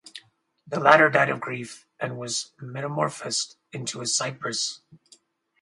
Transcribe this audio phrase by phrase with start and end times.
[0.65, 4.81] The latter died of grief, and was metamorphosed into a cypress.